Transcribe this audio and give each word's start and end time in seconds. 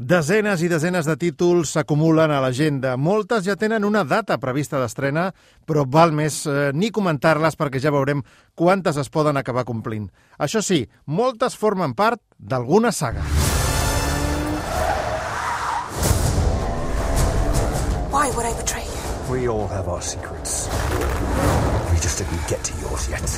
Desenes 0.00 0.62
i 0.64 0.68
desenes 0.72 1.04
de 1.04 1.12
títols 1.20 1.74
s'acumulen 1.74 2.32
a 2.32 2.38
l'agenda. 2.40 2.94
Moltes 2.96 3.44
ja 3.44 3.52
tenen 3.60 3.84
una 3.84 4.00
data 4.00 4.38
prevista 4.40 4.78
d'estrena, 4.80 5.26
però 5.68 5.82
val 5.84 6.14
més 6.16 6.38
eh, 6.48 6.70
ni 6.72 6.88
comentar-les 6.88 7.58
perquè 7.60 7.82
ja 7.84 7.92
veurem 7.92 8.22
quantes 8.56 8.96
es 8.96 9.12
poden 9.12 9.36
acabar 9.36 9.66
complint. 9.68 10.06
Això 10.40 10.62
sí, 10.64 10.86
moltes 11.04 11.52
formen 11.52 11.92
part 11.92 12.22
d'alguna 12.38 12.94
saga. 12.96 13.26
Why 18.08 18.32
would 18.32 18.48
I 18.48 18.56
betray 18.56 18.88
you? 18.88 19.04
We 19.28 19.48
all 19.52 19.68
have 19.68 19.86
our 19.86 20.00
secrets. 20.00 20.70
We 21.92 22.00
just 22.00 22.16
didn't 22.16 22.40
get 22.48 22.64
to 22.64 22.72
yours 22.80 23.04
yet. 23.12 23.28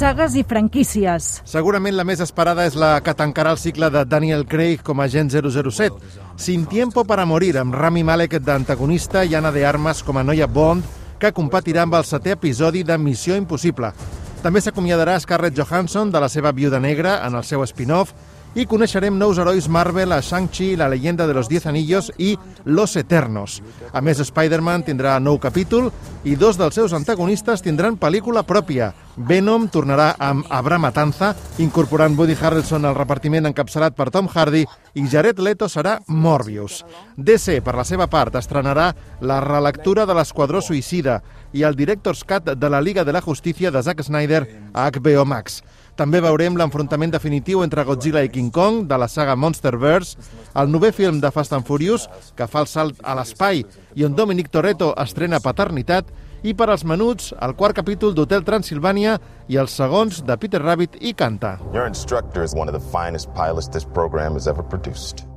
Sagues 0.00 0.32
i 0.32 0.40
franquícies. 0.48 1.26
Segurament 1.44 1.92
la 1.92 2.06
més 2.08 2.22
esperada 2.24 2.64
és 2.64 2.72
la 2.72 2.94
que 3.04 3.12
tancarà 3.12 3.50
el 3.52 3.58
cicle 3.60 3.90
de 3.92 4.00
Daniel 4.08 4.46
Craig 4.48 4.80
com 4.80 4.96
a 4.96 5.04
agent 5.04 5.28
007. 5.28 5.98
Sin 6.40 6.64
tiempo 6.64 7.04
para 7.04 7.26
morir, 7.28 7.58
amb 7.60 7.76
Rami 7.76 8.00
Malek 8.00 8.38
d'antagonista 8.40 9.26
i 9.28 9.36
Anna 9.36 9.52
de 9.52 9.66
Armas 9.68 10.00
com 10.00 10.16
a 10.16 10.24
noia 10.24 10.48
Bond, 10.48 10.86
que 11.20 11.34
competirà 11.36 11.84
amb 11.84 11.98
el 11.98 12.08
setè 12.08 12.32
episodi 12.32 12.80
de 12.80 12.96
Missió 12.96 13.36
Impossible. 13.36 13.92
També 14.40 14.64
s'acomiadarà 14.64 15.18
Scarlett 15.20 15.60
Johansson 15.60 16.08
de 16.08 16.24
la 16.24 16.32
seva 16.32 16.54
viuda 16.56 16.80
negra 16.80 17.18
en 17.26 17.36
el 17.36 17.44
seu 17.44 17.60
spin-off 17.68 18.16
i 18.54 18.64
coneixerem 18.66 19.14
nous 19.14 19.38
herois 19.38 19.68
Marvel 19.70 20.10
a 20.10 20.20
Shang-Chi, 20.22 20.74
la 20.76 20.88
leyenda 20.90 21.26
de 21.26 21.34
los 21.34 21.48
Diez 21.48 21.66
Anillos 21.66 22.10
i 22.18 22.36
Los 22.64 22.96
Eternos. 22.96 23.60
A 23.92 24.00
més, 24.02 24.18
Spider-Man 24.18 24.82
tindrà 24.88 25.18
nou 25.22 25.38
capítol 25.38 25.90
i 26.26 26.34
dos 26.36 26.58
dels 26.58 26.74
seus 26.74 26.92
antagonistes 26.96 27.62
tindran 27.62 27.98
pel·lícula 28.00 28.42
pròpia. 28.42 28.90
Venom 29.16 29.68
tornarà 29.70 30.14
amb 30.18 30.46
Abra 30.50 30.78
Matanza, 30.82 31.34
incorporant 31.62 32.16
Woody 32.18 32.34
Harrelson 32.40 32.88
al 32.88 32.96
repartiment 32.98 33.46
encapçalat 33.46 33.94
per 33.94 34.10
Tom 34.10 34.28
Hardy 34.32 34.64
i 34.94 35.06
Jared 35.06 35.38
Leto 35.38 35.68
serà 35.68 35.98
Morbius. 36.08 36.82
DC, 37.16 37.60
per 37.62 37.76
la 37.78 37.84
seva 37.84 38.08
part, 38.10 38.34
estrenarà 38.34 38.90
la 39.20 39.40
relectura 39.44 40.06
de 40.06 40.16
l'Esquadró 40.16 40.62
Suïcida 40.64 41.20
i 41.52 41.62
el 41.66 41.78
Director's 41.78 42.24
Cut 42.24 42.50
de 42.56 42.70
la 42.70 42.80
Liga 42.80 43.04
de 43.04 43.12
la 43.12 43.22
Justícia 43.22 43.70
de 43.70 43.82
Zack 43.82 44.02
Snyder 44.02 44.46
a 44.72 44.90
HBO 44.90 45.24
Max. 45.24 45.62
També 46.00 46.22
veurem 46.24 46.54
l'enfrontament 46.56 47.10
definitiu 47.12 47.60
entre 47.60 47.82
Godzilla 47.84 48.22
i 48.24 48.30
King 48.32 48.48
Kong 48.56 48.86
de 48.88 48.96
la 48.96 49.08
saga 49.12 49.34
Monsterverse, 49.36 50.16
el 50.56 50.72
novè 50.72 50.94
film 50.96 51.18
de 51.20 51.28
Fast 51.34 51.52
and 51.52 51.68
Furious, 51.68 52.06
que 52.38 52.48
fa 52.48 52.62
el 52.64 52.70
salt 52.72 53.02
a 53.04 53.18
l'espai 53.18 53.60
i 54.00 54.08
on 54.08 54.16
Dominic 54.16 54.48
Toretto 54.48 54.94
estrena 55.04 55.42
Paternitat, 55.44 56.08
i 56.40 56.54
per 56.56 56.70
als 56.72 56.86
menuts, 56.88 57.34
el 57.44 57.52
quart 57.52 57.76
capítol 57.76 58.16
d'Hotel 58.16 58.46
Transilvània 58.48 59.18
i 59.52 59.60
els 59.60 59.76
segons 59.76 60.22
de 60.24 60.40
Peter 60.40 60.62
Rabbit 60.64 60.96
i 61.04 61.12
Canta. 61.12 61.58
Your 61.74 61.84
instructor 61.84 62.42
is 62.48 62.56
one 62.56 62.72
of 62.72 62.72
the 62.72 62.86
finest 62.88 63.28
pilots 63.36 63.68
this 63.68 63.84
program 63.84 64.40
has 64.40 64.48
ever 64.48 64.64
produced. 64.64 65.29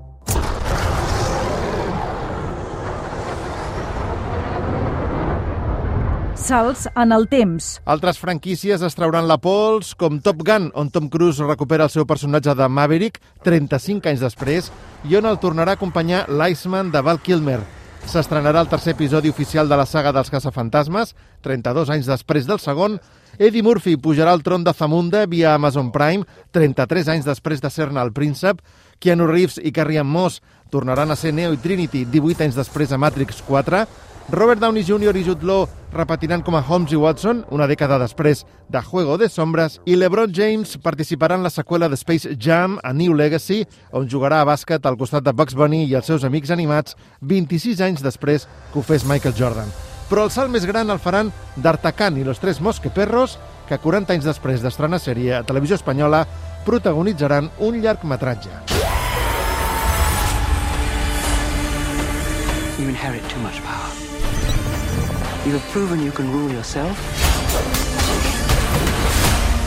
Salts 6.43 6.89
en 6.99 7.13
el 7.15 7.29
temps. 7.31 7.77
Altres 7.87 8.17
franquícies 8.19 8.81
es 8.83 8.97
trauran 8.97 9.29
la 9.29 9.37
pols, 9.39 9.93
com 9.95 10.17
Top 10.19 10.41
Gun, 10.43 10.65
on 10.75 10.89
Tom 10.91 11.07
Cruise 11.07 11.45
recupera 11.47 11.87
el 11.87 11.93
seu 11.93 12.03
personatge 12.03 12.51
de 12.59 12.67
Maverick 12.67 13.21
35 13.47 14.11
anys 14.11 14.25
després 14.25 14.67
i 15.07 15.15
on 15.15 15.29
el 15.29 15.39
tornarà 15.39 15.77
a 15.77 15.79
acompanyar 15.79 16.25
l'Iceman 16.27 16.91
de 16.91 16.99
Val 16.99 17.21
Kilmer. 17.23 17.61
S'estrenarà 18.11 18.59
el 18.59 18.67
tercer 18.67 18.91
episodi 18.97 19.31
oficial 19.31 19.71
de 19.71 19.79
la 19.79 19.87
saga 19.87 20.11
dels 20.11 20.27
caçafantasmes, 20.33 21.15
32 21.47 21.93
anys 21.95 22.11
després 22.11 22.49
del 22.49 22.59
segon. 22.59 22.99
Eddie 23.39 23.63
Murphy 23.63 23.95
pujarà 23.95 24.35
al 24.35 24.43
tron 24.43 24.67
de 24.67 24.75
Zamunda 24.75 25.23
via 25.25 25.55
Amazon 25.55 25.93
Prime, 25.95 26.27
33 26.51 27.07
anys 27.15 27.29
després 27.31 27.63
de 27.63 27.71
ser-ne 27.71 28.03
el 28.03 28.11
príncep. 28.11 28.59
Keanu 28.99 29.31
Reeves 29.31 29.61
i 29.63 29.71
Carrie 29.71 30.03
Ann 30.03 30.11
Moss 30.11 30.41
tornaran 30.69 31.09
a 31.09 31.15
ser 31.15 31.31
Neo 31.31 31.55
i 31.55 31.61
Trinity 31.63 32.03
18 32.03 32.43
anys 32.49 32.59
després 32.59 32.91
a 32.91 32.99
Matrix 32.99 33.39
4. 33.47 33.87
Robert 34.29 34.59
Downey 34.59 34.83
Jr. 34.83 35.15
i 35.17 35.23
Jude 35.23 35.45
Law 35.45 35.67
repetiran 35.91 36.41
com 36.41 36.55
a 36.55 36.63
Holmes 36.63 36.93
i 36.93 36.97
Watson 36.97 37.43
una 37.51 37.67
dècada 37.67 37.99
després 38.01 38.45
de 38.71 38.81
Juego 38.81 39.17
de 39.19 39.27
Sombras 39.29 39.79
i 39.85 39.97
LeBron 39.97 40.31
James 40.33 40.77
participarà 40.81 41.35
en 41.35 41.43
la 41.43 41.51
seqüela 41.53 41.89
de 41.89 41.99
Space 41.99 42.37
Jam 42.39 42.79
a 42.83 42.93
New 42.93 43.13
Legacy, 43.13 43.63
on 43.91 44.07
jugarà 44.09 44.41
a 44.41 44.47
bàsquet 44.47 44.85
al 44.87 44.97
costat 44.97 45.25
de 45.27 45.33
Bugs 45.35 45.55
Bunny 45.55 45.83
i 45.85 45.95
els 45.99 46.07
seus 46.07 46.23
amics 46.23 46.53
animats 46.55 46.95
26 47.21 47.81
anys 47.83 48.03
després 48.05 48.47
que 48.71 48.79
ho 48.79 48.85
fes 48.85 49.05
Michael 49.05 49.35
Jordan. 49.37 49.69
Però 50.09 50.25
el 50.25 50.31
salt 50.31 50.51
més 50.51 50.65
gran 50.65 50.89
el 50.89 51.01
faran 51.03 51.31
D'Artacán 51.55 52.17
i 52.17 52.23
los 52.23 52.39
Tres 52.39 52.61
Mosqueperros, 52.61 53.37
que 53.67 53.79
40 53.79 54.13
anys 54.13 54.27
després 54.27 54.63
d'estrenar 54.63 54.99
sèrie 55.01 55.35
a 55.37 55.43
Televisió 55.43 55.75
Espanyola 55.79 56.25
protagonitzaran 56.65 57.51
un 57.59 57.81
llargmetratge. 57.81 58.51
You 62.79 62.89
inherit 62.89 63.23
too 63.29 63.39
much 63.39 63.61
power. 63.61 64.02
You 65.45 65.51
have 65.51 65.71
proven 65.73 65.99
you 65.99 66.13
can 66.13 66.31
rule 66.31 66.49
yourself. 66.53 66.95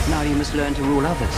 Now 0.09 0.23
you 0.23 0.35
must 0.35 0.55
learn 0.55 0.73
to 0.73 0.81
rule 0.81 1.05
others. 1.05 1.35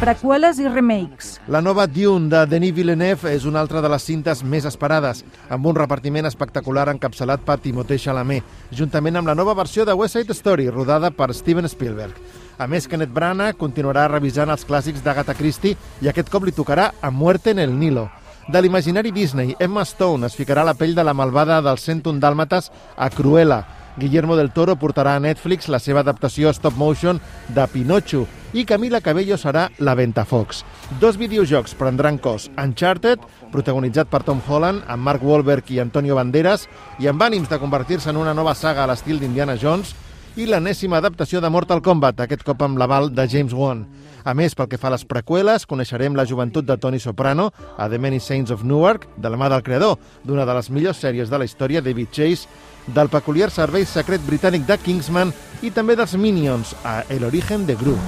Preqüeles 0.00 0.56
i 0.58 0.68
remakes. 0.68 1.34
La 1.48 1.60
nova 1.60 1.86
Dune 1.86 2.30
de 2.32 2.46
Denis 2.48 2.72
Villeneuve 2.72 3.34
és 3.36 3.44
una 3.44 3.60
altra 3.60 3.82
de 3.84 3.90
les 3.92 4.06
cintes 4.08 4.40
més 4.42 4.64
esperades, 4.64 5.20
amb 5.52 5.68
un 5.68 5.76
repartiment 5.76 6.24
espectacular 6.24 6.86
encapçalat 6.94 7.44
per 7.44 7.58
Timothée 7.60 8.00
Chalamet, 8.00 8.48
juntament 8.72 9.20
amb 9.20 9.28
la 9.28 9.36
nova 9.36 9.52
versió 9.60 9.84
de 9.84 9.92
West 10.00 10.16
Side 10.16 10.32
Story, 10.32 10.70
rodada 10.72 11.12
per 11.12 11.34
Steven 11.36 11.68
Spielberg. 11.68 12.16
A 12.56 12.66
més, 12.66 12.88
Kenneth 12.88 13.12
Branagh 13.12 13.60
continuarà 13.60 14.08
revisant 14.08 14.48
els 14.48 14.64
clàssics 14.64 15.04
d'Agatha 15.04 15.36
Christie 15.36 15.76
i 16.00 16.08
aquest 16.08 16.32
cop 16.32 16.48
li 16.48 16.56
tocarà 16.56 16.94
A 17.02 17.12
muerte 17.12 17.52
en 17.52 17.60
el 17.60 17.76
Nilo. 17.78 18.08
De 18.48 18.60
l'imaginari 18.60 19.12
Disney, 19.12 19.54
Emma 19.60 19.84
Stone 19.86 20.26
es 20.26 20.34
ficarà 20.34 20.64
a 20.64 20.66
la 20.66 20.74
pell 20.74 20.96
de 20.96 21.04
la 21.06 21.14
malvada 21.14 21.60
dels 21.62 21.84
101 21.86 22.18
dàlmates 22.18 22.72
a 22.96 23.08
Cruella. 23.10 23.60
Guillermo 23.96 24.34
del 24.34 24.50
Toro 24.50 24.74
portarà 24.74 25.14
a 25.14 25.20
Netflix 25.22 25.68
la 25.70 25.78
seva 25.78 26.00
adaptació 26.00 26.50
stop 26.52 26.74
motion 26.80 27.20
de 27.54 27.66
Pinocho 27.70 28.24
i 28.52 28.64
Camila 28.66 29.00
Cabello 29.00 29.38
serà 29.38 29.68
la 29.78 29.94
Ventafocs. 29.94 30.64
Dos 30.98 31.20
videojocs 31.20 31.76
prendran 31.78 32.18
cos. 32.18 32.48
Uncharted, 32.58 33.22
protagonitzat 33.52 34.10
per 34.10 34.24
Tom 34.26 34.42
Holland, 34.48 34.82
amb 34.88 35.06
Mark 35.06 35.22
Wahlberg 35.22 35.70
i 35.70 35.78
Antonio 35.78 36.18
Banderas, 36.18 36.66
i 36.98 37.06
amb 37.06 37.22
ànims 37.22 37.48
de 37.48 37.60
convertir-se 37.62 38.10
en 38.10 38.18
una 38.18 38.34
nova 38.34 38.56
saga 38.58 38.82
a 38.82 38.90
l'estil 38.90 39.22
d'Indiana 39.22 39.54
Jones, 39.60 39.94
i 40.36 40.46
l'enèsima 40.48 40.96
adaptació 40.96 41.42
de 41.44 41.50
Mortal 41.52 41.82
Kombat, 41.84 42.22
aquest 42.24 42.44
cop 42.46 42.62
amb 42.64 42.78
l'aval 42.80 43.10
de 43.12 43.26
James 43.28 43.52
Wan. 43.52 43.84
A 44.24 44.32
més, 44.38 44.54
pel 44.54 44.68
que 44.70 44.78
fa 44.80 44.88
a 44.88 44.92
les 44.94 45.04
preqüeles, 45.04 45.66
coneixerem 45.68 46.14
la 46.16 46.24
joventut 46.24 46.64
de 46.64 46.76
Tony 46.80 47.00
Soprano 47.02 47.50
a 47.76 47.88
The 47.90 47.98
Many 47.98 48.20
Saints 48.20 48.52
of 48.54 48.62
Newark, 48.64 49.08
de 49.18 49.28
la 49.28 49.36
mà 49.36 49.50
del 49.52 49.64
creador 49.66 49.98
d'una 50.24 50.46
de 50.48 50.54
les 50.56 50.70
millors 50.70 51.02
sèries 51.02 51.28
de 51.28 51.38
la 51.38 51.44
història, 51.44 51.82
David 51.82 52.08
Chase, 52.14 52.48
del 52.86 53.10
peculiar 53.12 53.50
servei 53.50 53.84
secret 53.84 54.22
britànic 54.26 54.64
de 54.66 54.78
Kingsman 54.78 55.34
i 55.62 55.70
també 55.70 55.96
dels 55.98 56.14
Minions, 56.16 56.76
a 56.84 57.02
El 57.10 57.26
Origen 57.28 57.66
de 57.66 57.76
Gru. 57.76 57.98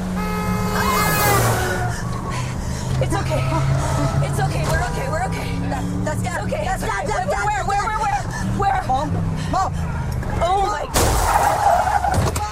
It's 3.02 3.12
okay. 3.12 3.42
It's 4.24 4.40
okay. 4.40 4.64
We're 4.70 4.86
okay. 4.88 5.08
We're 5.10 5.26
okay. 5.28 5.48
That, 5.68 5.84
that's 6.06 6.22
it's 6.22 6.40
okay. 6.46 6.64
That's 6.64 6.82
okay. 6.84 7.04
Where, 7.04 7.64
where, 7.64 7.64
where, 7.68 7.84
where, 7.84 7.98
where? 8.00 8.72
Where? 8.72 8.82
Mom. 8.88 9.12
Mom. 9.50 9.72
Oh 10.40 10.66
my 10.72 11.63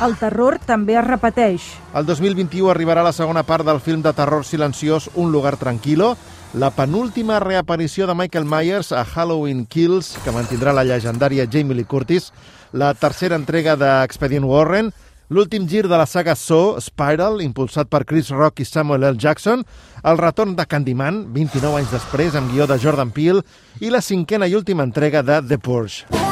El 0.03 0.17
terror 0.19 0.57
també 0.67 0.97
es 0.99 1.05
repeteix. 1.07 1.65
El 1.95 2.07
2021 2.09 2.73
arribarà 2.73 3.05
la 3.07 3.13
segona 3.15 3.45
part 3.47 3.63
del 3.63 3.79
film 3.79 4.01
de 4.03 4.11
terror 4.17 4.43
silenciós 4.43 5.09
Un 5.15 5.31
lugar 5.31 5.57
tranquilo, 5.61 6.17
la 6.59 6.73
penúltima 6.75 7.39
reaparició 7.39 8.09
de 8.09 8.17
Michael 8.19 8.45
Myers 8.45 8.91
a 8.91 9.05
Halloween 9.05 9.65
Kills, 9.67 10.17
que 10.25 10.35
mantindrà 10.35 10.75
la 10.75 10.83
llegendària 10.83 11.47
Jamie 11.47 11.79
Lee 11.79 11.87
Curtis, 11.87 12.33
la 12.73 12.93
tercera 12.95 13.39
entrega 13.39 13.77
d'Expedient 13.79 14.49
Warren, 14.49 14.91
l'últim 15.31 15.69
gir 15.71 15.87
de 15.87 15.95
la 15.95 16.09
saga 16.11 16.35
Saw, 16.35 16.81
Spiral, 16.83 17.39
impulsat 17.47 17.87
per 17.87 18.03
Chris 18.05 18.35
Rock 18.35 18.59
i 18.61 18.67
Samuel 18.67 19.07
L. 19.13 19.23
Jackson, 19.23 19.63
el 20.03 20.19
retorn 20.19 20.59
de 20.59 20.67
Candyman, 20.67 21.29
29 21.33 21.79
anys 21.79 21.95
després, 21.95 22.35
amb 22.35 22.51
guió 22.51 22.67
de 22.67 22.81
Jordan 22.83 23.15
Peele, 23.15 23.47
i 23.79 23.95
la 23.95 24.03
cinquena 24.03 24.51
i 24.51 24.59
última 24.59 24.83
entrega 24.83 25.23
de 25.23 25.39
The 25.47 25.63
Purge. 25.63 26.32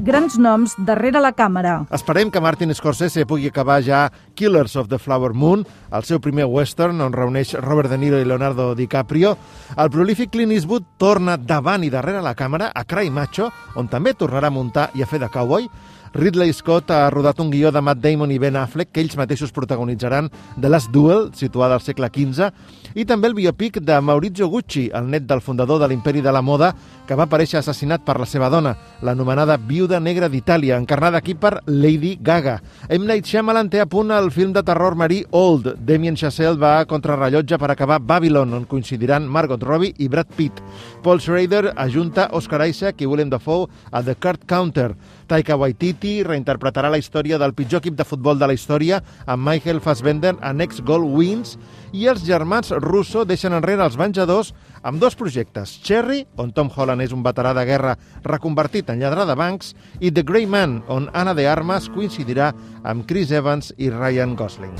Grans 0.00 0.38
noms 0.40 0.72
darrere 0.80 1.20
la 1.20 1.34
càmera. 1.36 1.74
Esperem 1.92 2.30
que 2.32 2.40
Martin 2.40 2.72
Scorsese 2.72 3.26
pugui 3.28 3.50
acabar 3.50 3.82
ja 3.84 4.06
Killers 4.34 4.72
of 4.80 4.88
the 4.88 4.96
Flower 4.96 5.34
Moon, 5.36 5.66
el 5.92 6.06
seu 6.08 6.22
primer 6.24 6.46
western 6.48 7.02
on 7.04 7.12
reuneix 7.12 7.52
Robert 7.60 7.92
De 7.92 7.98
Niro 8.00 8.16
i 8.16 8.24
Leonardo 8.24 8.70
DiCaprio. 8.74 9.34
El 9.76 9.90
prolífic 9.92 10.32
Clint 10.32 10.54
Eastwood 10.56 10.86
torna 10.96 11.36
davant 11.36 11.84
i 11.84 11.92
darrere 11.92 12.24
la 12.24 12.32
càmera 12.32 12.70
a 12.72 12.86
Cry 12.88 13.12
Macho, 13.12 13.50
on 13.76 13.92
també 13.92 14.14
tornarà 14.16 14.48
a 14.48 14.56
muntar 14.56 14.88
i 14.96 15.04
a 15.04 15.10
fer 15.10 15.20
de 15.20 15.28
cowboy. 15.28 15.68
Ridley 16.12 16.52
Scott 16.52 16.90
ha 16.90 17.08
rodat 17.10 17.38
un 17.38 17.50
guió 17.52 17.70
de 17.70 17.80
Matt 17.80 18.00
Damon 18.02 18.32
i 18.34 18.38
Ben 18.42 18.56
Affleck 18.58 18.90
que 18.90 19.00
ells 19.02 19.14
mateixos 19.16 19.52
protagonitzaran 19.54 20.30
The 20.60 20.68
Last 20.68 20.90
Duel, 20.90 21.30
situada 21.38 21.76
al 21.78 21.84
segle 21.84 22.08
XV, 22.10 22.50
i 22.98 23.04
també 23.06 23.28
el 23.30 23.36
biopic 23.38 23.78
de 23.86 24.00
Maurizio 24.02 24.48
Gucci, 24.50 24.88
el 24.92 25.06
net 25.12 25.28
del 25.30 25.40
fundador 25.40 25.78
de 25.78 25.86
l'imperi 25.86 26.20
de 26.20 26.32
la 26.34 26.42
moda, 26.42 26.72
que 27.06 27.14
va 27.14 27.28
aparèixer 27.28 27.60
assassinat 27.60 28.02
per 28.06 28.16
la 28.18 28.26
seva 28.26 28.48
dona, 28.50 28.72
l'anomenada 29.06 29.56
Viuda 29.56 30.00
Negra 30.02 30.28
d'Itàlia, 30.30 30.78
encarnada 30.78 31.18
aquí 31.18 31.36
per 31.38 31.60
Lady 31.66 32.16
Gaga. 32.20 32.56
M. 32.88 33.06
Night 33.06 33.30
Shyamalan 33.30 33.70
té 33.70 33.80
a 33.82 33.86
punt 33.86 34.10
el 34.10 34.32
film 34.34 34.52
de 34.54 34.64
terror 34.66 34.98
marí 34.98 35.22
Old. 35.30 35.76
Damien 35.86 36.18
Chazelle 36.18 36.58
va 36.58 36.80
a 36.80 36.86
contrarrellotge 36.90 37.58
per 37.58 37.70
acabar 37.70 38.00
Babylon, 38.02 38.54
on 38.58 38.66
coincidiran 38.66 39.28
Margot 39.30 39.62
Robbie 39.62 39.94
i 39.98 40.08
Brad 40.10 40.34
Pitt. 40.34 40.58
Paul 41.02 41.20
Schrader 41.20 41.72
ajunta 41.76 42.28
Oscar 42.32 42.66
Isaac 42.68 43.00
i 43.00 43.06
Willem 43.06 43.30
Dafoe 43.30 43.68
a 43.90 44.02
The 44.02 44.14
Card 44.14 44.44
Counter. 44.46 44.94
Taika 45.26 45.56
Waititi 45.56 46.22
reinterpretarà 46.26 46.90
la 46.90 46.98
història 47.00 47.38
del 47.38 47.54
pitjor 47.54 47.80
equip 47.80 47.96
de 47.98 48.04
futbol 48.04 48.38
de 48.38 48.48
la 48.50 48.56
història 48.56 49.00
amb 49.26 49.46
Michael 49.48 49.80
Fassbender 49.80 50.34
a 50.40 50.52
Next 50.52 50.84
Goal 50.84 51.04
Wins 51.04 51.56
i 51.92 52.06
els 52.10 52.24
germans 52.26 52.72
Russo 52.84 53.24
deixen 53.24 53.56
enrere 53.56 53.84
els 53.84 53.98
Venjadors 53.98 54.52
amb 54.82 55.00
dos 55.00 55.16
projectes, 55.16 55.76
Cherry, 55.84 56.24
on 56.36 56.54
Tom 56.56 56.70
Holland 56.74 57.04
és 57.04 57.12
un 57.12 57.24
veterà 57.26 57.52
de 57.56 57.66
guerra 57.68 57.96
reconvertit 58.24 58.90
en 58.90 59.02
lladre 59.02 59.26
de 59.28 59.36
bancs, 59.36 59.74
i 60.00 60.10
The 60.10 60.24
Grey 60.24 60.46
Man, 60.46 60.80
on 60.88 61.10
Anna 61.12 61.34
de 61.34 61.48
Armas 61.48 61.90
coincidirà 61.92 62.52
amb 62.84 63.06
Chris 63.08 63.32
Evans 63.32 63.74
i 63.78 63.90
Ryan 63.90 64.36
Gosling. 64.36 64.74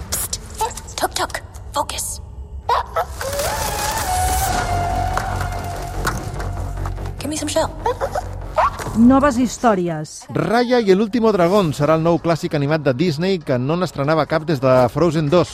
Tuk 0.96 1.14
tuk. 1.17 1.40
Focus. 1.75 2.30
Shell. 7.49 7.71
Noves 8.99 9.39
històries. 9.39 10.25
Raya 10.35 10.81
i 10.83 10.91
el 10.91 11.01
último 11.01 11.31
dragón 11.33 11.71
serà 11.73 11.95
el 11.95 12.03
nou 12.03 12.19
clàssic 12.19 12.57
animat 12.59 12.83
de 12.83 12.93
Disney 12.93 13.39
que 13.39 13.55
no 13.57 13.77
n'estrenava 13.79 14.27
cap 14.27 14.43
des 14.49 14.59
de 14.61 14.73
Frozen 14.91 15.31
2. 15.31 15.53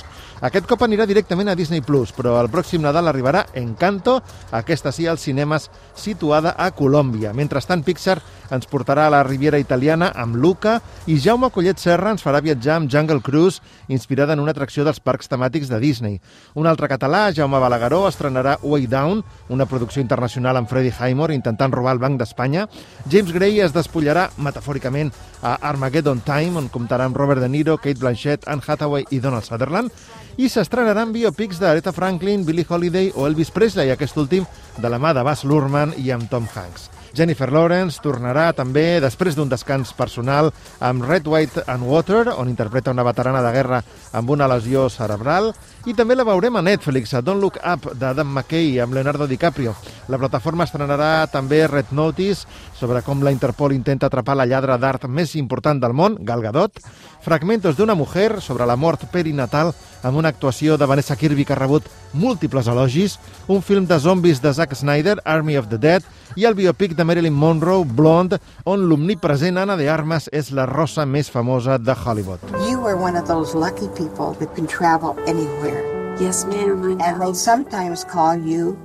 Aquest 0.49 0.67
cop 0.67 0.83
anirà 0.83 1.05
directament 1.07 1.51
a 1.53 1.55
Disney+, 1.55 1.85
Plus, 1.85 2.15
però 2.17 2.39
el 2.41 2.49
pròxim 2.49 2.83
Nadal 2.83 3.09
arribarà 3.13 3.45
Encanto, 3.55 4.23
aquesta 4.57 4.91
sí 4.93 5.07
als 5.07 5.23
cinemes, 5.29 5.69
situada 5.95 6.55
a 6.57 6.71
Colòmbia. 6.73 7.35
Mentrestant, 7.37 7.85
Pixar 7.85 8.19
ens 8.51 8.67
portarà 8.71 9.07
a 9.07 9.13
la 9.13 9.23
Riviera 9.27 9.59
Italiana 9.59 10.13
amb 10.15 10.37
Luca 10.37 10.79
i 11.07 11.19
Jaume 11.23 11.51
Collet 11.55 11.81
Serra 11.83 12.13
ens 12.15 12.25
farà 12.25 12.41
viatjar 12.45 12.77
amb 12.77 12.91
Jungle 12.93 13.23
Cruise, 13.25 13.63
inspirada 13.89 14.35
en 14.35 14.43
una 14.43 14.53
atracció 14.55 14.85
dels 14.87 15.01
parcs 15.01 15.31
temàtics 15.31 15.71
de 15.71 15.81
Disney. 15.83 16.21
Un 16.55 16.67
altre 16.67 16.89
català, 16.89 17.31
Jaume 17.35 17.61
Balagueró, 17.63 18.05
estrenarà 18.09 18.57
Way 18.63 18.87
Down, 18.91 19.25
una 19.49 19.67
producció 19.67 20.03
internacional 20.03 20.57
amb 20.57 20.71
Freddie 20.71 20.95
Highmore 20.95 21.35
intentant 21.35 21.73
robar 21.73 21.97
el 21.97 22.03
Banc 22.03 22.21
d'Espanya. 22.21 22.67
James 23.11 23.33
Gray 23.35 23.61
es 23.61 23.75
despullarà, 23.75 24.29
metafòricament, 24.39 25.13
a 25.43 25.57
Armageddon 25.69 26.23
Time, 26.27 26.57
on 26.59 26.71
comptarà 26.73 27.07
amb 27.07 27.17
Robert 27.17 27.43
De 27.43 27.49
Niro, 27.49 27.77
Kate 27.77 28.01
Blanchett, 28.01 28.49
Anne 28.49 28.65
Hathaway 28.67 29.07
i 29.11 29.21
Donald 29.21 29.45
Sutherland, 29.47 29.93
i 30.37 30.51
s'estrenaran 30.53 31.15
biopics 31.15 31.61
d'Aretha 31.61 31.95
Franklin, 31.97 32.45
Billie 32.45 32.67
Holiday 32.69 33.13
o 33.15 33.27
Elvis 33.29 33.53
Presley, 33.55 33.93
aquest 33.93 34.17
últim 34.21 34.45
de 34.77 34.93
la 34.93 35.01
mà 35.01 35.15
de 35.17 35.25
Baz 35.25 35.45
Luhrmann 35.45 35.97
i 35.97 36.13
amb 36.13 36.29
Tom 36.31 36.49
Hanks. 36.55 36.96
Jennifer 37.17 37.49
Lawrence 37.49 38.03
tornarà 38.05 38.51
també 38.53 39.01
després 39.01 39.37
d'un 39.37 39.49
descans 39.49 39.95
personal 39.97 40.51
amb 40.85 41.07
Red, 41.07 41.27
White 41.27 41.65
and 41.73 41.87
Water, 41.89 42.27
on 42.37 42.51
interpreta 42.53 42.93
una 42.93 43.07
veterana 43.07 43.41
de 43.41 43.53
guerra 43.55 43.81
amb 44.13 44.31
una 44.35 44.49
lesió 44.51 44.91
cerebral, 44.93 45.55
i 45.87 45.95
també 45.97 46.17
la 46.19 46.27
veurem 46.27 46.59
a 46.59 46.65
Netflix, 46.67 47.15
a 47.15 47.23
Don't 47.25 47.41
Look 47.41 47.57
Up, 47.63 47.89
d'Adam 47.97 48.29
McKay, 48.35 48.77
amb 48.83 48.93
Leonardo 48.93 49.27
DiCaprio. 49.31 49.73
La 50.13 50.21
plataforma 50.21 50.67
estrenarà 50.67 51.27
també 51.33 51.63
Red 51.67 51.95
Notice, 51.97 52.45
sobre 52.77 53.01
com 53.07 53.25
la 53.25 53.33
Interpol 53.33 53.73
intenta 53.73 54.11
atrapar 54.11 54.37
la 54.37 54.47
lladra 54.47 54.77
d'art 54.77 55.09
més 55.09 55.35
important 55.41 55.81
del 55.81 55.97
món, 55.97 56.19
Gal 56.21 56.45
Gadot, 56.45 56.83
Fragmentos 57.27 57.77
d'una 57.77 57.97
mujer, 57.97 58.41
sobre 58.41 58.69
la 58.71 58.77
mort 58.79 59.03
perinatal, 59.11 59.73
amb 60.07 60.15
una 60.21 60.31
actuació 60.31 60.77
de 60.79 60.87
Vanessa 60.87 61.17
Kirby 61.19 61.43
que 61.45 61.57
ha 61.57 61.59
rebut 61.59 61.89
múltiples 62.15 62.69
elogis, 62.71 63.17
un 63.51 63.65
film 63.67 63.89
de 63.91 63.99
zombis 63.99 64.39
de 64.45 64.53
Zack 64.55 64.77
Snyder, 64.79 65.17
Army 65.25 65.57
of 65.59 65.67
the 65.67 65.77
Dead, 65.77 66.07
i 66.37 66.47
el 66.47 66.55
biopic 66.55 66.95
de 66.95 67.03
Marilyn 67.03 67.35
Monroe, 67.35 67.83
Blonde, 67.83 68.39
on 68.63 68.87
l'omnipresent 68.87 69.59
Anna 69.59 69.75
de 69.75 69.91
Armas 69.91 70.31
és 70.31 70.53
la 70.55 70.69
rosa 70.71 71.03
més 71.03 71.27
famosa 71.27 71.81
de 71.83 71.99
Hollywood. 71.99 72.47
You 72.71 72.87
are 72.87 72.95
one 72.95 73.19
of 73.19 73.27
those 73.27 73.59
lucky 73.59 73.91
people 73.99 74.39
that 74.39 74.55
can 74.55 74.71
travel 74.71 75.19
anywhere. 75.27 75.83
Yes, 76.23 76.47
ma'am. 76.47 77.01
And 77.03 77.21
they 77.21 77.35
sometimes 77.35 78.05
call 78.07 78.39
you 78.39 78.79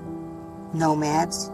nomads. 0.74 1.52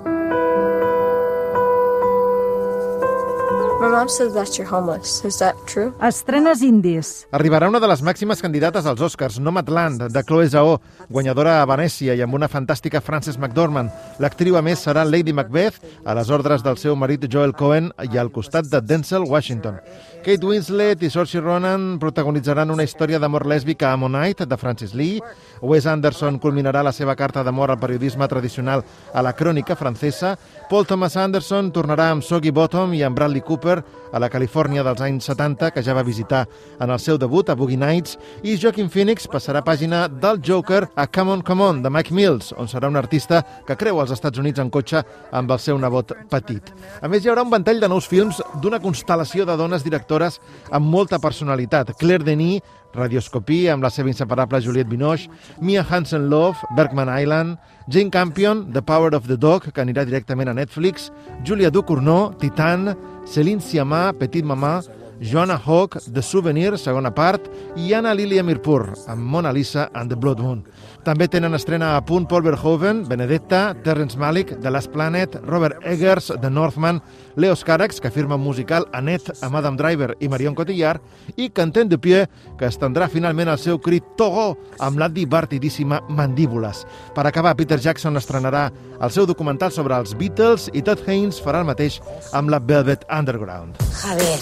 My 3.80 3.90
mom 3.90 4.10
says 4.10 4.34
that 4.34 4.58
you're 4.58 4.66
homeless. 4.66 5.24
Is 5.24 5.38
that 5.38 5.54
true? 5.68 5.94
Estrenes 6.02 6.64
indis. 6.66 7.28
Arribarà 7.30 7.68
una 7.70 7.78
de 7.78 7.86
les 7.86 8.02
màximes 8.02 8.42
candidates 8.42 8.88
als 8.90 9.04
Oscars, 9.06 9.38
Nomadland, 9.38 10.08
de 10.10 10.24
Chloe 10.26 10.48
Zhao, 10.50 10.80
guanyadora 11.14 11.60
a 11.62 11.68
Venècia 11.70 12.16
i 12.18 12.24
amb 12.26 12.34
una 12.34 12.50
fantàstica 12.50 13.04
Frances 13.06 13.38
McDormand. 13.38 13.94
L'actriu, 14.18 14.58
a 14.58 14.64
més, 14.66 14.82
serà 14.82 15.04
Lady 15.06 15.30
Macbeth, 15.30 15.78
a 16.04 16.16
les 16.18 16.32
ordres 16.34 16.66
del 16.66 16.80
seu 16.82 16.98
marit 16.98 17.28
Joel 17.30 17.54
Cohen 17.54 17.92
i 18.02 18.18
al 18.18 18.32
costat 18.34 18.66
de 18.66 18.82
Denzel 18.82 19.30
Washington. 19.30 19.78
Kate 20.26 20.44
Winslet 20.44 21.06
i 21.06 21.12
Saoirse 21.14 21.40
Ronan 21.40 22.00
protagonitzaran 22.02 22.74
una 22.74 22.84
història 22.84 23.22
d'amor 23.22 23.46
lèsbica 23.46 23.92
a 23.92 23.94
Ammonite, 23.94 24.50
de 24.50 24.58
Francis 24.58 24.98
Lee. 24.98 25.22
Wes 25.62 25.86
Anderson 25.86 26.42
culminarà 26.42 26.82
la 26.84 26.92
seva 26.92 27.16
carta 27.16 27.46
d'amor 27.46 27.72
al 27.72 27.80
periodisme 27.80 28.28
tradicional 28.28 28.82
a 29.14 29.22
la 29.22 29.36
crònica 29.38 29.78
francesa. 29.78 30.34
Paul 30.68 30.90
Thomas 30.90 31.16
Anderson 31.16 31.72
tornarà 31.72 32.10
amb 32.12 32.26
Soggy 32.26 32.52
Bottom 32.52 32.98
i 32.98 33.06
amb 33.06 33.16
Bradley 33.16 33.46
Cooper 33.46 33.67
a 33.76 34.22
la 34.22 34.30
Califòrnia 34.32 34.84
dels 34.86 35.02
anys 35.04 35.28
70, 35.30 35.72
que 35.76 35.84
ja 35.84 35.96
va 35.98 36.06
visitar 36.08 36.46
en 36.80 36.94
el 36.94 37.00
seu 37.04 37.18
debut 37.20 37.50
a 37.50 37.56
Boogie 37.60 37.80
Nights, 37.80 38.18
i 38.44 38.56
Joaquin 38.56 38.90
Phoenix 38.94 39.28
passarà 39.28 39.64
pàgina 39.66 40.06
del 40.08 40.40
Joker 40.46 40.86
a 40.96 41.08
Come 41.08 41.36
On, 41.36 41.44
Come 41.44 41.66
On, 41.66 41.82
de 41.84 41.92
Mike 41.92 42.16
Mills, 42.16 42.54
on 42.58 42.72
serà 42.72 42.88
un 42.88 43.00
artista 43.00 43.44
que 43.68 43.78
creu 43.80 44.00
als 44.02 44.16
Estats 44.16 44.40
Units 44.40 44.64
en 44.64 44.72
cotxe 44.74 45.04
amb 45.36 45.52
el 45.52 45.60
seu 45.60 45.80
nebot 45.82 46.16
petit. 46.32 46.72
A 47.02 47.12
més, 47.12 47.26
hi 47.26 47.32
haurà 47.32 47.44
un 47.44 47.52
ventall 47.52 47.84
de 47.84 47.92
nous 47.92 48.08
films 48.08 48.42
d'una 48.64 48.82
constel·lació 48.84 49.46
de 49.46 49.58
dones 49.60 49.84
directores 49.84 50.40
amb 50.72 50.88
molta 50.88 51.20
personalitat. 51.20 51.96
Claire 52.00 52.24
Denis, 52.28 52.64
Radioscopia, 52.96 53.74
amb 53.74 53.84
la 53.84 53.92
seva 53.94 54.12
inseparable 54.12 54.62
Juliette 54.62 54.90
Binoche, 54.90 55.30
Mia 55.62 55.84
Hansen-Love, 55.84 56.74
Bergman 56.76 57.12
Island, 57.12 57.58
Jane 57.88 58.12
Campion, 58.12 58.72
The 58.74 58.82
Power 58.82 59.16
of 59.16 59.28
the 59.28 59.38
Dog, 59.38 59.72
que 59.72 59.82
anirà 59.82 60.06
directament 60.06 60.50
a 60.50 60.56
Netflix, 60.58 61.12
Julia 61.44 61.72
Ducournau, 61.72 62.34
Titan, 62.40 62.94
Céline 63.28 63.62
Sciamma, 63.62 64.14
Petit 64.18 64.46
Mamà, 64.46 64.82
Joanna 65.20 65.58
Hawke, 65.58 66.00
The 66.14 66.22
Souvenir, 66.22 66.78
segona 66.78 67.14
part, 67.14 67.48
i 67.76 67.94
Anna 67.94 68.14
Lilia 68.14 68.44
Mirpur, 68.44 68.94
amb 69.10 69.24
Mona 69.24 69.52
Lisa 69.52 69.90
and 69.94 70.12
the 70.12 70.16
Blood 70.16 70.40
Moon. 70.40 70.64
També 71.06 71.28
tenen 71.32 71.56
estrena 71.56 71.96
a 71.96 72.02
punt 72.06 72.28
Paul 72.28 72.44
Verhoeven, 72.44 73.06
Benedetta, 73.08 73.76
Terrence 73.84 74.18
Malick, 74.20 74.54
The 74.62 74.72
Last 74.72 74.92
Planet, 74.92 75.40
Robert 75.48 75.80
Eggers, 75.86 76.32
The 76.42 76.50
Northman, 76.50 77.02
Leos 77.36 77.64
Carax, 77.64 78.02
que 78.02 78.12
firma 78.12 78.38
musical 78.38 78.86
Annette 78.94 79.34
amb 79.42 79.56
Adam 79.56 79.78
Driver 79.78 80.16
i 80.20 80.30
Marion 80.30 80.56
Cotillard, 80.56 81.02
i 81.36 81.50
Quentin 81.50 81.90
Dupieux, 81.90 82.28
que 82.60 82.70
estendrà 82.70 83.10
finalment 83.10 83.50
el 83.50 83.62
seu 83.62 83.80
crit 83.80 84.04
Togo 84.18 84.58
amb 84.84 85.00
la 85.00 85.10
divertidíssima 85.10 86.02
Mandíbules. 86.10 86.86
Per 87.16 87.26
acabar, 87.26 87.56
Peter 87.56 87.80
Jackson 87.80 88.20
estrenarà 88.20 88.68
el 89.02 89.12
seu 89.12 89.26
documental 89.26 89.72
sobre 89.72 89.98
els 89.98 90.14
Beatles 90.18 90.70
i 90.74 90.84
Todd 90.84 91.08
Haynes 91.08 91.42
farà 91.42 91.64
el 91.64 91.72
mateix 91.72 92.02
amb 92.34 92.54
la 92.54 92.60
Velvet 92.60 93.06
Underground. 93.14 93.78
Javier, 94.02 94.40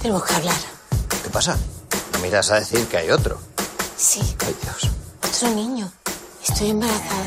tenemos 0.00 0.24
que 0.24 0.34
hablar. 0.34 0.54
¿Qué 1.22 1.30
pasa? 1.30 1.56
¿No 2.12 2.18
me 2.20 2.28
irás 2.28 2.50
a 2.50 2.56
decir 2.56 2.86
que 2.86 2.96
hay 2.98 3.10
otro? 3.10 3.38
Sí, 3.96 4.20
Ay, 4.46 4.54
Dios. 4.62 4.90
otro 5.26 5.50
niño. 5.54 5.90
Estoy 6.46 6.70
embarazada. 6.70 7.24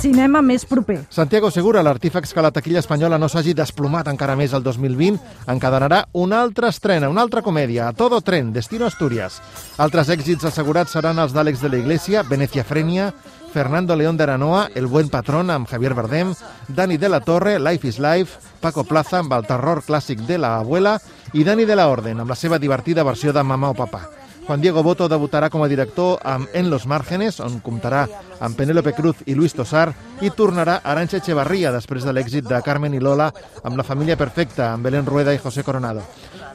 Cinema 0.00 0.42
més 0.44 0.66
proper. 0.68 1.06
Santiago 1.10 1.50
Segura, 1.50 1.82
l'artífex 1.82 2.30
que 2.36 2.42
la 2.44 2.52
taquilla 2.54 2.78
espanyola 2.78 3.16
no 3.18 3.26
s'hagi 3.32 3.54
desplomat 3.56 4.06
encara 4.12 4.36
més 4.38 4.52
el 4.54 4.62
2020, 4.62 5.16
encadenarà 5.50 6.02
una 6.12 6.42
altra 6.44 6.68
estrena, 6.68 7.08
una 7.10 7.24
altra 7.24 7.42
comèdia, 7.42 7.88
a 7.88 7.92
todo 7.96 8.20
tren, 8.20 8.52
Destino 8.52 8.86
Asturias. 8.86 9.40
Altres 9.82 10.12
èxits 10.12 10.44
assegurats 10.46 10.92
seran 10.94 11.18
els 11.18 11.32
d'Àlex 11.34 11.64
de 11.64 11.72
la 11.72 11.80
Iglesia, 11.80 12.22
Venecia 12.22 12.62
Frenia, 12.62 13.08
Fernando 13.56 13.96
León 13.96 14.18
de 14.18 14.24
Aranoa, 14.24 14.68
El 14.74 14.84
buen 14.84 15.08
patrón 15.08 15.48
amb 15.48 15.66
Javier 15.66 15.94
Bardem, 15.94 16.34
Dani 16.68 16.98
de 16.98 17.08
la 17.08 17.22
Torre, 17.22 17.58
Life 17.58 17.88
is 17.88 17.98
Life, 17.98 18.36
Paco 18.60 18.84
Plaza 18.84 19.22
amb 19.22 19.32
el 19.32 19.46
terror 19.48 19.80
clàssic 19.80 20.20
de 20.28 20.36
la 20.36 20.58
abuela 20.58 20.98
i 21.32 21.40
Dani 21.40 21.64
de 21.64 21.78
la 21.80 21.86
Orden 21.88 22.20
amb 22.20 22.28
la 22.28 22.36
seva 22.36 22.58
divertida 22.60 23.00
versió 23.00 23.32
de 23.32 23.40
Mamà 23.40 23.72
o 23.72 23.78
Papà. 23.78 24.02
Juan 24.44 24.60
Diego 24.60 24.82
Boto 24.84 25.08
debutarà 25.08 25.48
com 25.48 25.64
a 25.64 25.70
director 25.72 26.20
amb 26.22 26.52
En 26.52 26.68
los 26.68 26.84
márgenes, 26.84 27.40
on 27.40 27.56
comptarà 27.64 28.04
amb 28.44 28.60
Penélope 28.60 28.92
Cruz 28.92 29.24
i 29.24 29.32
Luis 29.34 29.56
Tosar, 29.56 29.88
i 30.20 30.28
tornarà 30.28 30.82
Aranxa 30.84 31.16
Echevarría 31.24 31.72
després 31.72 32.04
de 32.04 32.12
l'èxit 32.12 32.44
de 32.44 32.60
Carmen 32.60 32.92
i 32.92 33.00
Lola 33.00 33.32
amb 33.64 33.80
La 33.80 33.88
família 33.88 34.20
perfecta, 34.20 34.74
amb 34.74 34.84
Belén 34.84 35.08
Rueda 35.08 35.32
i 35.32 35.40
José 35.40 35.64
Coronado. 35.64 36.04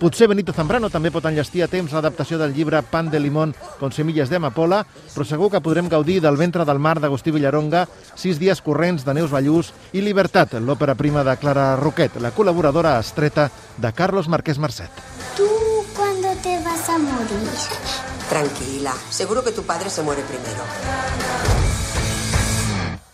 Potser 0.01 0.25
Benito 0.25 0.50
Zambrano 0.50 0.88
també 0.89 1.12
pot 1.13 1.27
enllestir 1.29 1.62
a 1.62 1.67
temps 1.70 1.91
l'adaptació 1.93 2.39
del 2.41 2.55
llibre 2.55 2.79
Pan 2.81 3.12
de 3.13 3.20
limón 3.22 3.51
con 3.77 3.91
semillas 3.93 4.31
de 4.31 4.39
amapola, 4.39 4.79
però 5.13 5.25
segur 5.29 5.51
que 5.53 5.62
podrem 5.62 5.91
gaudir 5.93 6.15
del 6.24 6.39
ventre 6.39 6.65
del 6.65 6.81
mar 6.81 6.96
d'Agustí 6.98 7.29
Villaronga, 7.29 7.84
Sis 8.17 8.41
dies 8.41 8.63
corrents 8.65 9.05
de 9.05 9.13
Neus 9.13 9.29
Ballús 9.29 9.70
i 9.93 10.01
Libertat, 10.01 10.58
l'òpera 10.58 10.98
prima 10.98 11.22
de 11.22 11.38
Clara 11.38 11.75
Roquet, 11.77 12.17
la 12.17 12.34
col·laboradora 12.34 12.96
estreta 12.98 13.51
de 13.77 13.93
Carlos 13.93 14.25
Marquès 14.25 14.58
Marcet. 14.58 14.89
¿Tú 15.38 15.46
cuándo 15.93 16.34
te 16.41 16.58
vas 16.65 16.89
a 16.89 16.98
morir? 16.98 17.53
Tranquila, 18.27 18.98
seguro 19.12 19.43
que 19.43 19.51
tu 19.51 19.62
padre 19.62 19.91
se 19.91 20.01
muere 20.01 20.24
primero. 20.24 21.50